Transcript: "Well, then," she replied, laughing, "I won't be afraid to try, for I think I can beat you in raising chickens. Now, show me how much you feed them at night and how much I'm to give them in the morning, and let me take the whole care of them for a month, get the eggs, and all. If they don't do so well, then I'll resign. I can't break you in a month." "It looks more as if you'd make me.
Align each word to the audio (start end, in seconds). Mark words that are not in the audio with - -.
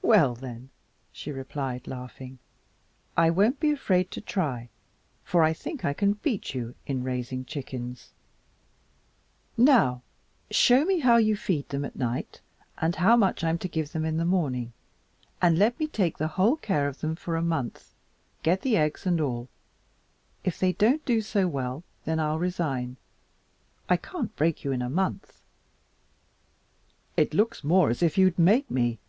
"Well, 0.00 0.34
then," 0.34 0.70
she 1.12 1.30
replied, 1.32 1.86
laughing, 1.86 2.38
"I 3.14 3.28
won't 3.28 3.60
be 3.60 3.70
afraid 3.72 4.10
to 4.12 4.22
try, 4.22 4.70
for 5.22 5.42
I 5.42 5.52
think 5.52 5.84
I 5.84 5.92
can 5.92 6.14
beat 6.14 6.54
you 6.54 6.74
in 6.86 7.02
raising 7.02 7.44
chickens. 7.44 8.12
Now, 9.58 10.00
show 10.50 10.86
me 10.86 11.00
how 11.00 11.16
much 11.16 11.24
you 11.24 11.36
feed 11.36 11.68
them 11.68 11.84
at 11.84 11.94
night 11.96 12.40
and 12.78 12.96
how 12.96 13.18
much 13.18 13.44
I'm 13.44 13.58
to 13.58 13.68
give 13.68 13.92
them 13.92 14.06
in 14.06 14.16
the 14.16 14.24
morning, 14.24 14.72
and 15.42 15.58
let 15.58 15.78
me 15.78 15.86
take 15.86 16.16
the 16.16 16.28
whole 16.28 16.56
care 16.56 16.88
of 16.88 17.00
them 17.00 17.14
for 17.14 17.36
a 17.36 17.42
month, 17.42 17.92
get 18.42 18.62
the 18.62 18.78
eggs, 18.78 19.04
and 19.04 19.20
all. 19.20 19.50
If 20.42 20.58
they 20.58 20.72
don't 20.72 21.04
do 21.04 21.20
so 21.20 21.46
well, 21.46 21.84
then 22.06 22.18
I'll 22.18 22.38
resign. 22.38 22.96
I 23.90 23.98
can't 23.98 24.34
break 24.36 24.64
you 24.64 24.72
in 24.72 24.80
a 24.80 24.88
month." 24.88 25.42
"It 27.14 27.34
looks 27.34 27.62
more 27.62 27.90
as 27.90 28.02
if 28.02 28.16
you'd 28.16 28.38
make 28.38 28.70
me. 28.70 29.00